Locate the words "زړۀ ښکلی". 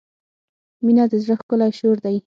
1.23-1.69